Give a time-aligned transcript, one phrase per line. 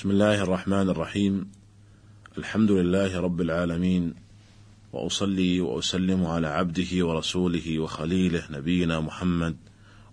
[0.00, 1.50] بسم الله الرحمن الرحيم
[2.38, 4.14] الحمد لله رب العالمين
[4.92, 9.56] واصلي واسلم على عبده ورسوله وخليله نبينا محمد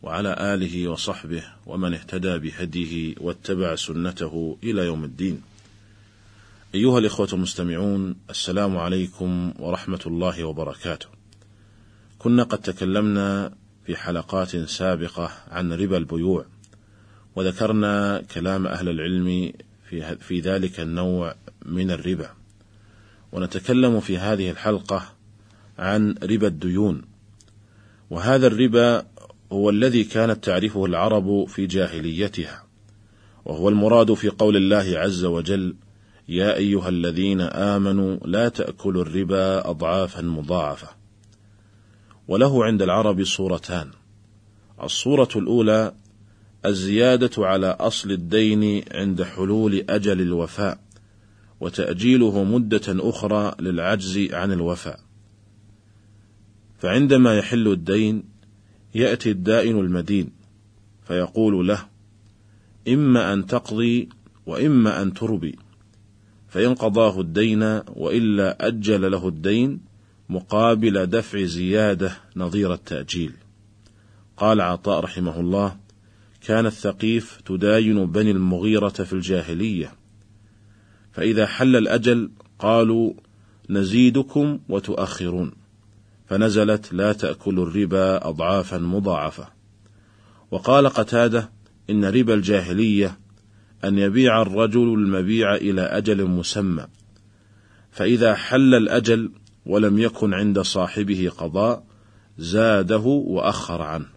[0.03, 5.41] وعلى اله وصحبه ومن اهتدى بهديه واتبع سنته إلى يوم الدين.
[6.75, 11.07] ايها الاخوه المستمعون السلام عليكم ورحمه الله وبركاته.
[12.19, 13.53] كنا قد تكلمنا
[13.85, 16.45] في حلقات سابقه عن ربا البيوع
[17.35, 19.53] وذكرنا كلام أهل العلم
[19.89, 21.35] في في ذلك النوع
[21.65, 22.29] من الربا.
[23.31, 25.13] ونتكلم في هذه الحلقة
[25.79, 27.01] عن ربا الديون.
[28.09, 29.05] وهذا الربا
[29.51, 32.63] هو الذي كانت تعرفه العرب في جاهليتها
[33.45, 35.75] وهو المراد في قول الله عز وجل
[36.29, 40.87] يا أيها الذين آمنوا لا تأكلوا الربا أضعافا مضاعفة
[42.27, 43.91] وله عند العرب صورتان
[44.83, 45.93] الصورة الأولى
[46.67, 50.79] الزيادة على أصل الدين عند حلول أجل الوفاء
[51.59, 54.99] وتأجيله مدة أخرى للعجز عن الوفاء
[56.79, 58.23] فعندما يحل الدين
[58.95, 60.29] يأتي الدائن المدين
[61.07, 61.85] فيقول له:
[62.87, 64.09] إما أن تقضي
[64.45, 65.55] وإما أن تربي،
[66.47, 67.63] فإن قضاه الدين
[67.95, 69.79] وإلا أجل له الدين
[70.29, 73.31] مقابل دفع زيادة نظير التأجيل.
[74.37, 75.75] قال عطاء رحمه الله:
[76.47, 79.91] كان الثقيف تداين بني المغيرة في الجاهلية،
[81.11, 83.13] فإذا حل الأجل قالوا:
[83.69, 85.51] نزيدكم وتؤخرون.
[86.27, 89.47] فنزلت لا تأكلوا الربا أضعافا مضاعفة.
[90.51, 91.49] وقال قتادة:
[91.89, 93.19] إن ربا الجاهلية
[93.83, 96.87] أن يبيع الرجل المبيع إلى أجل مسمى،
[97.91, 99.31] فإذا حل الأجل
[99.65, 101.83] ولم يكن عند صاحبه قضاء
[102.37, 104.16] زاده وأخر عنه.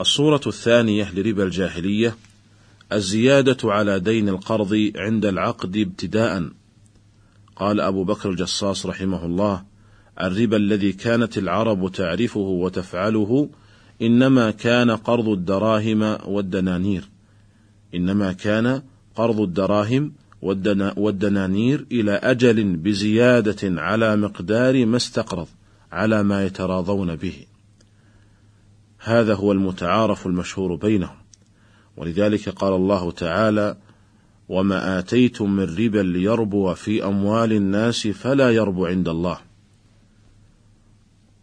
[0.00, 2.16] الصورة الثانية لربا الجاهلية
[2.92, 6.50] الزيادة على دين القرض عند العقد ابتداءً
[7.56, 9.62] قال أبو بكر الجصاص رحمه الله:
[10.20, 13.48] الربا الذي كانت العرب تعرفه وتفعله
[14.02, 17.08] إنما كان قرض الدراهم والدنانير.
[17.94, 18.82] إنما كان
[19.14, 20.12] قرض الدراهم
[20.96, 25.48] والدنانير إلى أجل بزيادة على مقدار ما استقرض
[25.92, 27.34] على ما يتراضون به.
[29.08, 31.16] هذا هو المتعارف المشهور بينهم.
[31.96, 33.76] ولذلك قال الله تعالى:
[34.48, 39.38] وما آتيتم من ربا ليربو في أموال الناس فلا يربو عند الله.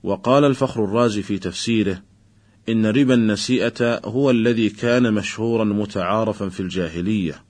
[0.04, 2.02] وقال الفخر الرازي في تفسيره:
[2.70, 7.44] إن ربا النسيئة هو الذي كان مشهورا متعارفا في الجاهلية،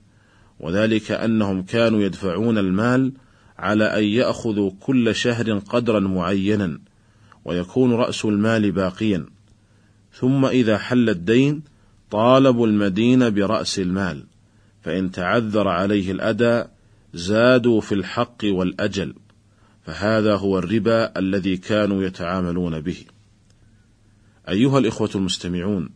[0.60, 3.12] وذلك أنهم كانوا يدفعون المال
[3.58, 6.80] على أن يأخذوا كل شهر قدرا معينا،
[7.44, 9.26] ويكون رأس المال باقيا،
[10.14, 11.62] ثم إذا حل الدين
[12.10, 14.24] طالبوا المدين برأس المال.
[14.82, 16.70] فإن تعذر عليه الأداء
[17.14, 19.14] زادوا في الحق والأجل،
[19.86, 22.96] فهذا هو الربا الذي كانوا يتعاملون به.
[24.48, 25.90] أيها الإخوة المستمعون،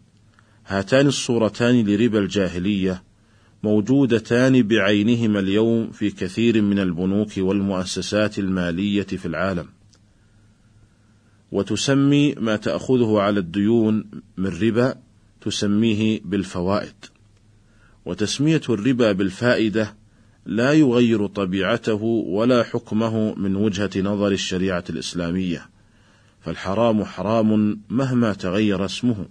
[0.66, 3.02] هاتان الصورتان لربا الجاهلية
[3.62, 9.66] موجودتان بعينهما اليوم في كثير من البنوك والمؤسسات المالية في العالم.
[11.53, 14.04] وتسمي ما تأخذه على الديون
[14.36, 14.94] من ربا
[15.41, 16.94] تسميه بالفوائد.
[18.04, 19.94] وتسمية الربا بالفائدة
[20.47, 25.69] لا يغير طبيعته ولا حكمه من وجهة نظر الشريعة الإسلامية،
[26.41, 29.26] فالحرام حرام مهما تغير اسمه.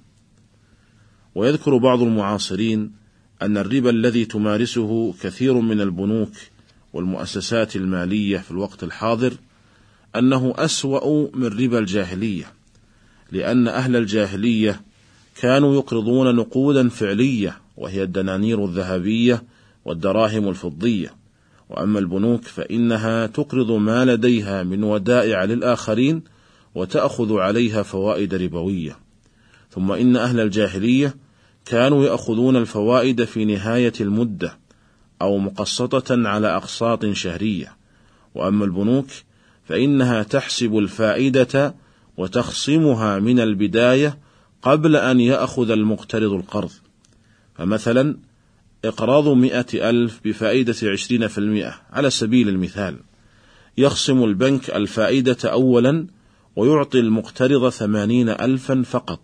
[1.35, 2.91] ويذكر بعض المعاصرين
[3.41, 6.31] أن الربا الذي تمارسه كثير من البنوك
[6.93, 9.33] والمؤسسات المالية في الوقت الحاضر
[10.15, 12.45] أنه أسوأ من ربا الجاهلية،
[13.31, 14.81] لأن أهل الجاهلية
[15.41, 19.43] كانوا يقرضون نقودا فعلية وهي الدنانير الذهبية
[19.85, 21.13] والدراهم الفضية،
[21.69, 26.23] وأما البنوك فإنها تقرض ما لديها من ودائع للآخرين
[26.75, 28.97] وتأخذ عليها فوائد ربوية،
[29.71, 31.15] ثم إن أهل الجاهلية
[31.65, 34.57] كانوا يأخذون الفوائد في نهاية المدة
[35.21, 37.77] أو مقسطة على أقساط شهرية،
[38.35, 39.07] وأما البنوك
[39.67, 41.75] فإنها تحسب الفائدة
[42.17, 44.17] وتخصمها من البداية
[44.61, 46.71] قبل أن يأخذ المقترض القرض،
[47.55, 48.17] فمثلا
[48.85, 52.97] إقراض مئة ألف بفائدة عشرين في المئة على سبيل المثال.
[53.77, 56.07] يخصم البنك الفائدة أولا
[56.55, 59.19] ويعطي المقترض ثمانين ألفا فقط.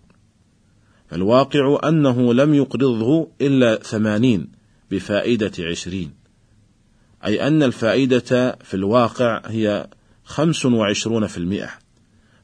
[1.10, 4.48] فالواقع أنه لم يقرضه إلا ثمانين
[4.90, 6.12] بفائدة عشرين.
[7.24, 9.86] أي أن الفائدة في الواقع هي
[10.24, 11.70] خمس وعشرون في المئة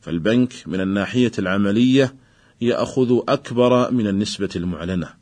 [0.01, 2.15] فالبنك من الناحية العملية
[2.61, 5.21] يأخذ أكبر من النسبة المعلنة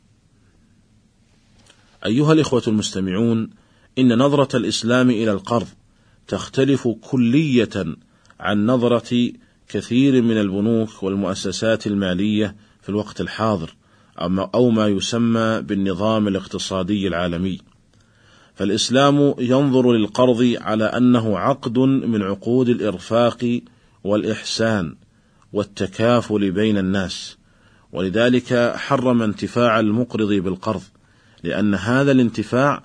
[2.05, 3.49] أيها الإخوة المستمعون،
[3.97, 5.67] إن نظرة الإسلام إلى القرض
[6.27, 7.85] تختلف كلية
[8.39, 9.31] عن نظرة
[9.69, 13.75] كثير من البنوك والمؤسسات المالية في الوقت الحاضر،
[14.19, 17.59] أو ما يسمى بالنظام الاقتصادي العالمي.
[18.59, 23.61] فالإسلام ينظر للقرض على أنه عقد من عقود الإرفاق
[24.03, 24.95] والإحسان
[25.53, 27.37] والتكافل بين الناس،
[27.91, 30.81] ولذلك حرم انتفاع المقرض بالقرض،
[31.43, 32.83] لأن هذا الانتفاع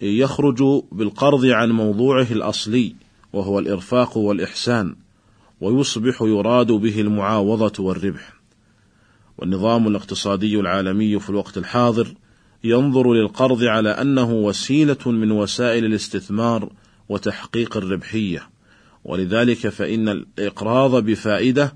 [0.00, 0.62] يخرج
[0.92, 2.94] بالقرض عن موضوعه الأصلي
[3.32, 4.96] وهو الإرفاق والإحسان،
[5.60, 8.32] ويصبح يراد به المعاوضة والربح.
[9.38, 12.14] والنظام الاقتصادي العالمي في الوقت الحاضر
[12.64, 16.72] ينظر للقرض على أنه وسيلة من وسائل الاستثمار
[17.08, 18.48] وتحقيق الربحية.
[19.04, 21.74] ولذلك فإن الإقراض بفائدة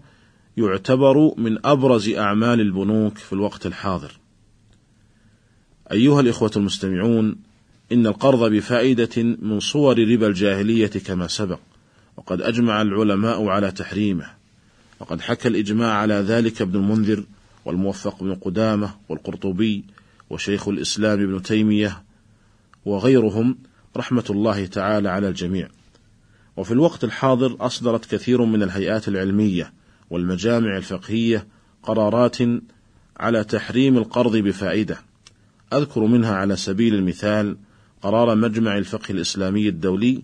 [0.57, 4.13] يعتبر من أبرز أعمال البنوك في الوقت الحاضر.
[5.93, 7.37] أيها الإخوة المستمعون
[7.93, 11.59] إن القرض بفائدة من صور ربا الجاهلية كما سبق
[12.17, 14.27] وقد أجمع العلماء على تحريمه.
[15.01, 17.25] وقد حكى الإجماع على ذلك ابن المنذر
[17.65, 19.85] والموفق بن قدامة والقرطبي
[20.31, 22.05] وشيخ الإسلام ابن تيمية
[22.85, 23.59] وغيرهم
[23.97, 25.69] رحمة الله تعالى على الجميع.
[26.57, 29.73] وفي الوقت الحاضر أصدرت كثير من الهيئات العلمية
[30.11, 31.47] والمجامع الفقهية
[31.83, 32.37] قرارات
[33.17, 34.99] على تحريم القرض بفائدة.
[35.73, 37.57] أذكر منها على سبيل المثال
[38.03, 40.23] قرار مجمع الفقه الإسلامي الدولي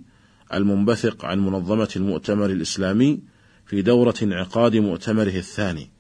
[0.55, 3.21] المنبثق عن منظمة المؤتمر الإسلامي
[3.67, 5.91] في دورة انعقاد مؤتمره الثاني.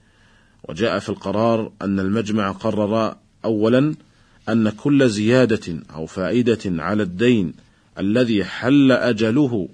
[0.68, 3.94] وجاء في القرار أن المجمع قرر أولا
[4.48, 7.54] أن كل زيادة أو فائدة على الدين
[7.98, 9.68] الذي حل أجله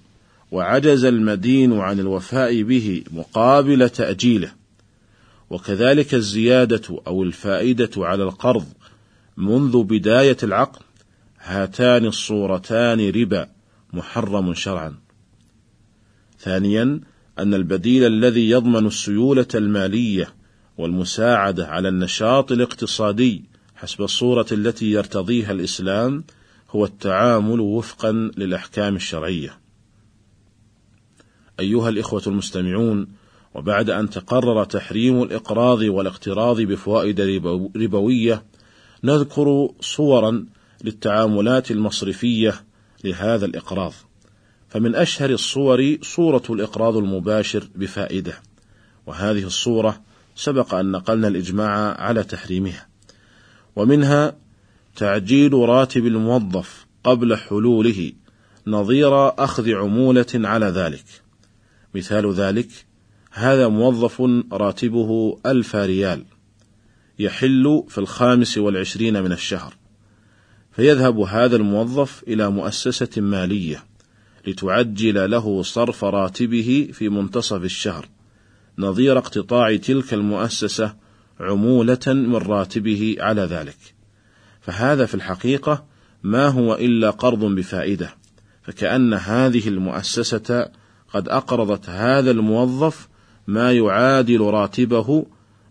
[0.53, 4.53] وعجز المدين عن الوفاء به مقابل تأجيله،
[5.51, 8.67] وكذلك الزيادة أو الفائدة على القرض
[9.37, 10.83] منذ بداية العقد،
[11.41, 13.49] هاتان الصورتان ربا
[13.93, 14.95] محرم شرعا.
[16.39, 17.01] ثانيا
[17.39, 20.29] أن البديل الذي يضمن السيولة المالية
[20.79, 23.45] والمساعدة على النشاط الاقتصادي
[23.76, 26.25] حسب الصورة التي يرتضيها الإسلام
[26.70, 29.58] هو التعامل وفقا للأحكام الشرعية.
[31.61, 33.08] أيها الإخوة المستمعون،
[33.55, 37.20] وبعد أن تقرر تحريم الإقراض والاقتراض بفوائد
[37.76, 38.44] ربوية،
[39.05, 40.46] نذكر صورا
[40.84, 42.64] للتعاملات المصرفية
[43.05, 43.93] لهذا الإقراض.
[44.69, 48.43] فمن أشهر الصور صورة الإقراض المباشر بفائدة،
[49.06, 50.02] وهذه الصورة
[50.34, 52.87] سبق أن نقلنا الإجماع على تحريمها.
[53.76, 54.37] ومنها
[54.96, 58.12] تعجيل راتب الموظف قبل حلوله
[58.67, 61.05] نظير أخذ عمولة على ذلك.
[61.94, 62.69] مثال ذلك
[63.32, 66.25] هذا موظف راتبه ألف ريال
[67.19, 69.75] يحل في الخامس والعشرين من الشهر.
[70.73, 73.84] فيذهب هذا الموظف إلى مؤسسة مالية
[74.46, 78.08] لتعجل له صرف راتبه في منتصف الشهر.
[78.78, 81.06] نظير اقتطاع تلك المؤسسة
[81.41, 83.77] عمولة من راتبه على ذلك.
[84.61, 85.85] فهذا في الحقيقة
[86.23, 88.11] ما هو إلا قرض بفائدة،
[88.62, 90.69] فكأن هذه المؤسسة
[91.12, 93.09] قد أقرضت هذا الموظف
[93.47, 95.27] ما يعادل راتبه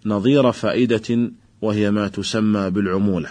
[0.06, 1.31] نظير فائدة
[1.62, 3.29] وهي ما تسمى بالعمولة.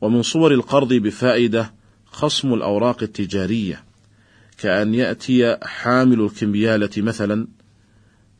[0.00, 1.74] ومن صور القرض بفائدة
[2.06, 3.84] خصم الأوراق التجارية،
[4.58, 7.46] كأن يأتي حامل الكمبيالة مثلا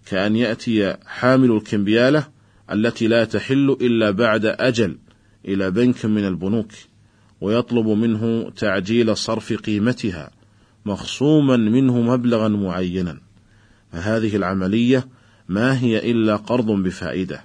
[0.07, 2.36] كأن يأتي حامل الكمبيالة
[2.73, 4.99] التي لا تحل إلا بعد أجل
[5.45, 6.73] إلى بنك من البنوك
[7.41, 10.31] ويطلب منه تعجيل صرف قيمتها
[10.87, 13.21] مخصوما منه مبلغا معينا.
[13.93, 15.09] فهذه العملية
[15.49, 17.45] ما هي إلا قرض بفائدة.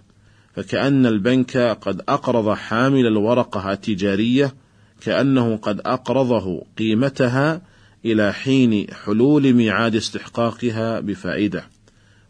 [0.54, 4.54] فكأن البنك قد أقرض حامل الورقة التجارية
[5.01, 7.62] كأنه قد أقرضه قيمتها
[8.06, 11.63] إلى حين حلول ميعاد استحقاقها بفائدة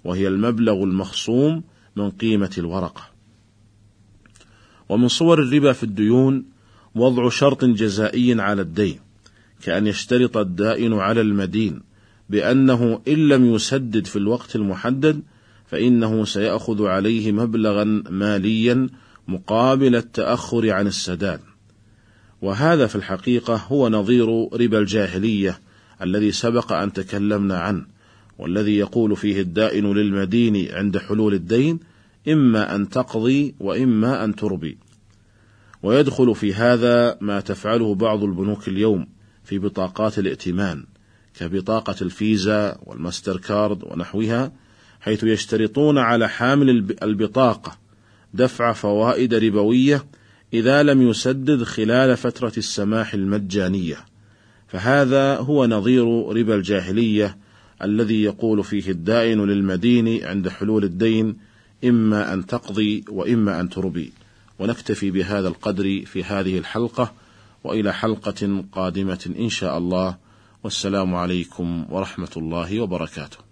[0.04, 1.64] وهي المبلغ المخصوم
[1.96, 3.02] من قيمة الورقة.
[4.90, 6.46] ومن صور الربا في الديون
[6.96, 9.00] وضع شرط جزائي على الدين،
[9.64, 11.82] كأن يشترط الدائن على المدين
[12.30, 15.22] بأنه إن لم يسدد في الوقت المحدد
[15.66, 18.90] فإنه سيأخذ عليه مبلغا ماليا
[19.28, 21.40] مقابل التأخر عن السداد.
[22.42, 25.60] وهذا في الحقيقة هو نظير ربا الجاهلية
[26.02, 27.86] الذي سبق أن تكلمنا عنه،
[28.42, 31.80] والذي يقول فيه الدائن للمدين عند حلول الدين
[32.28, 34.78] إما أن تقضي وإما أن تربي.
[35.84, 39.08] ويدخل في هذا ما تفعله بعض البنوك اليوم
[39.44, 40.86] في بطاقات الائتمان
[41.40, 44.52] كبطاقة الفيزا والماستر كارد ونحوها
[45.02, 46.70] حيث يشترطون على حامل
[47.04, 47.78] البطاقة
[48.34, 50.06] دفع فوائد ربوية
[50.54, 53.98] إذا لم يسدد خلال فترة السماح المجانية.
[54.68, 57.38] فهذا هو نظير ربا الجاهلية
[57.84, 61.38] الذي يقول فيه الدائن للمدين عند حلول الدين
[61.84, 64.14] إما أن تقضي وإما أن تربي.
[64.60, 67.14] ونكتفي بهذا القدر في هذه الحلقة
[67.64, 70.18] وإلى حلقة قادمة إن شاء الله.
[70.64, 73.51] والسلام عليكم ورحمة الله وبركاته.